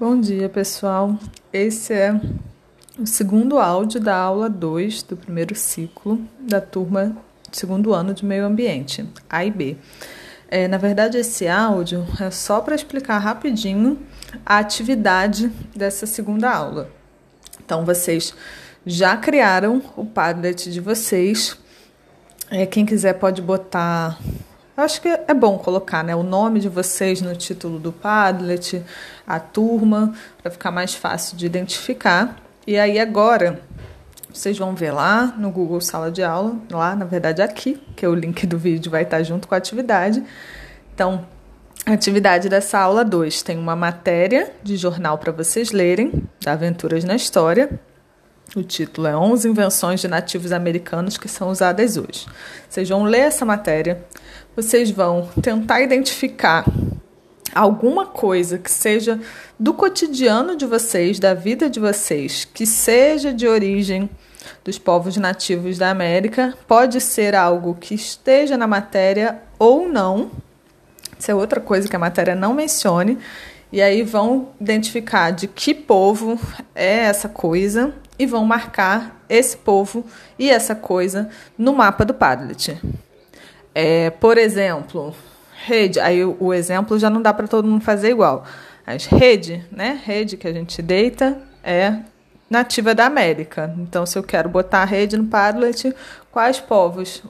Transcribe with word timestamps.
Bom 0.00 0.18
dia, 0.18 0.48
pessoal. 0.48 1.16
Esse 1.52 1.92
é 1.92 2.20
o 2.98 3.06
segundo 3.06 3.58
áudio 3.58 4.00
da 4.00 4.16
aula 4.16 4.48
2 4.48 5.02
do 5.04 5.16
primeiro 5.16 5.54
ciclo 5.54 6.18
da 6.40 6.60
turma 6.60 7.16
segundo 7.52 7.92
ano 7.92 8.12
de 8.12 8.24
meio 8.24 8.44
ambiente, 8.44 9.06
A 9.28 9.44
e 9.44 9.50
B. 9.50 9.76
É, 10.48 10.66
na 10.66 10.78
verdade, 10.78 11.18
esse 11.18 11.46
áudio 11.46 12.04
é 12.20 12.30
só 12.30 12.60
para 12.60 12.74
explicar 12.74 13.18
rapidinho 13.18 13.98
a 14.44 14.58
atividade 14.58 15.52
dessa 15.76 16.06
segunda 16.06 16.50
aula. 16.50 16.90
Então, 17.64 17.84
vocês 17.84 18.34
já 18.84 19.16
criaram 19.16 19.80
o 19.94 20.04
Padlet 20.04 20.70
de 20.70 20.80
vocês. 20.80 21.56
É, 22.50 22.66
quem 22.66 22.84
quiser 22.84 23.12
pode 23.12 23.40
botar 23.40 24.18
Acho 24.82 25.00
que 25.00 25.08
é 25.08 25.34
bom 25.34 25.58
colocar 25.58 26.02
né, 26.02 26.14
o 26.14 26.22
nome 26.22 26.60
de 26.60 26.68
vocês 26.68 27.22
no 27.22 27.34
título 27.36 27.78
do 27.78 27.92
Padlet, 27.92 28.82
a 29.26 29.38
turma, 29.38 30.12
para 30.42 30.50
ficar 30.50 30.70
mais 30.70 30.94
fácil 30.94 31.36
de 31.36 31.46
identificar. 31.46 32.36
E 32.66 32.78
aí 32.78 32.98
agora 32.98 33.60
vocês 34.32 34.58
vão 34.58 34.74
ver 34.74 34.92
lá 34.92 35.34
no 35.38 35.50
Google 35.50 35.80
Sala 35.80 36.10
de 36.10 36.22
Aula, 36.22 36.56
lá 36.70 36.96
na 36.96 37.04
verdade 37.04 37.42
aqui, 37.42 37.80
que 37.94 38.04
é 38.04 38.08
o 38.08 38.14
link 38.14 38.46
do 38.46 38.58
vídeo 38.58 38.90
vai 38.90 39.02
estar 39.02 39.22
junto 39.22 39.46
com 39.46 39.54
a 39.54 39.58
atividade. 39.58 40.22
Então, 40.94 41.26
a 41.84 41.92
atividade 41.92 42.48
dessa 42.48 42.78
aula 42.78 43.04
2 43.04 43.42
tem 43.42 43.58
uma 43.58 43.76
matéria 43.76 44.52
de 44.62 44.76
jornal 44.76 45.18
para 45.18 45.32
vocês 45.32 45.70
lerem, 45.70 46.24
da 46.42 46.52
Aventuras 46.52 47.04
na 47.04 47.14
História. 47.14 47.80
O 48.54 48.62
título 48.62 49.06
é 49.06 49.16
11 49.16 49.48
invenções 49.48 50.00
de 50.00 50.08
nativos 50.08 50.52
americanos 50.52 51.16
que 51.16 51.26
são 51.26 51.48
usadas 51.48 51.96
hoje. 51.96 52.26
Vocês 52.68 52.86
vão 52.86 53.04
ler 53.04 53.20
essa 53.20 53.46
matéria, 53.46 54.04
vocês 54.54 54.90
vão 54.90 55.26
tentar 55.40 55.80
identificar 55.80 56.66
alguma 57.54 58.04
coisa 58.04 58.58
que 58.58 58.70
seja 58.70 59.18
do 59.58 59.72
cotidiano 59.72 60.54
de 60.54 60.66
vocês, 60.66 61.18
da 61.18 61.32
vida 61.32 61.70
de 61.70 61.80
vocês, 61.80 62.44
que 62.44 62.66
seja 62.66 63.32
de 63.32 63.48
origem 63.48 64.10
dos 64.62 64.78
povos 64.78 65.16
nativos 65.16 65.78
da 65.78 65.88
América, 65.88 66.52
pode 66.68 67.00
ser 67.00 67.34
algo 67.34 67.74
que 67.74 67.94
esteja 67.94 68.58
na 68.58 68.66
matéria 68.66 69.40
ou 69.58 69.88
não. 69.88 70.30
Isso 71.18 71.30
é 71.30 71.34
outra 71.34 71.58
coisa 71.60 71.88
que 71.88 71.96
a 71.96 71.98
matéria 71.98 72.34
não 72.34 72.52
mencione. 72.52 73.16
E 73.72 73.80
aí 73.80 74.02
vão 74.02 74.48
identificar 74.60 75.30
de 75.30 75.46
que 75.46 75.72
povo 75.72 76.38
é 76.74 77.04
essa 77.04 77.30
coisa 77.30 77.94
e 78.22 78.26
vão 78.26 78.44
marcar 78.44 79.20
esse 79.28 79.56
povo 79.56 80.06
e 80.38 80.48
essa 80.48 80.74
coisa 80.74 81.28
no 81.58 81.72
mapa 81.72 82.04
do 82.04 82.14
Padlet. 82.14 82.80
É, 83.74 84.10
por 84.10 84.38
exemplo, 84.38 85.14
rede, 85.64 85.98
aí 85.98 86.24
o, 86.24 86.36
o 86.38 86.54
exemplo 86.54 86.98
já 86.98 87.10
não 87.10 87.20
dá 87.20 87.34
para 87.34 87.48
todo 87.48 87.66
mundo 87.66 87.84
fazer 87.84 88.10
igual. 88.10 88.44
Mas 88.86 89.06
rede, 89.06 89.64
né? 89.72 90.00
Rede 90.04 90.36
que 90.36 90.46
a 90.46 90.52
gente 90.52 90.80
deita 90.80 91.36
é 91.64 91.96
nativa 92.48 92.94
da 92.94 93.06
América. 93.06 93.74
Então, 93.78 94.06
se 94.06 94.16
eu 94.16 94.22
quero 94.22 94.48
botar 94.48 94.82
a 94.82 94.84
rede 94.84 95.16
no 95.16 95.24
Padlet, 95.24 95.92
quais 96.30 96.60
povos 96.60 97.24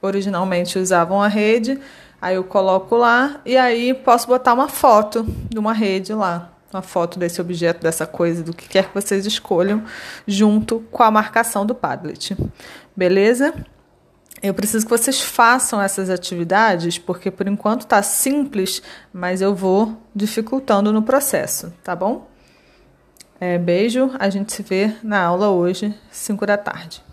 originalmente 0.00 0.78
usavam 0.78 1.22
a 1.22 1.28
rede? 1.28 1.78
Aí 2.22 2.36
eu 2.36 2.44
coloco 2.44 2.96
lá 2.96 3.40
e 3.44 3.56
aí 3.56 3.92
posso 3.92 4.26
botar 4.26 4.54
uma 4.54 4.68
foto 4.68 5.26
de 5.48 5.58
uma 5.58 5.72
rede 5.72 6.12
lá, 6.14 6.50
uma 6.72 6.82
foto 6.82 7.18
desse 7.18 7.40
objeto, 7.40 7.82
dessa 7.82 8.06
coisa, 8.06 8.42
do 8.42 8.54
que 8.54 8.68
quer 8.68 8.88
que 8.88 8.94
vocês 8.94 9.24
escolham, 9.26 9.84
junto 10.26 10.80
com 10.90 11.02
a 11.02 11.10
marcação 11.10 11.64
do 11.64 11.74
Padlet. 11.74 12.36
Beleza? 12.96 13.54
Eu 14.42 14.54
preciso 14.54 14.84
que 14.84 14.90
vocês 14.90 15.20
façam 15.20 15.80
essas 15.80 16.10
atividades, 16.10 16.98
porque 16.98 17.30
por 17.30 17.48
enquanto 17.48 17.82
está 17.82 18.02
simples, 18.02 18.82
mas 19.12 19.40
eu 19.40 19.54
vou 19.54 20.00
dificultando 20.14 20.92
no 20.92 21.02
processo, 21.02 21.72
tá 21.82 21.96
bom? 21.96 22.28
É, 23.40 23.58
beijo, 23.58 24.10
a 24.18 24.28
gente 24.30 24.52
se 24.52 24.62
vê 24.62 24.94
na 25.02 25.20
aula 25.20 25.48
hoje, 25.48 25.94
5 26.10 26.46
da 26.46 26.56
tarde. 26.56 27.07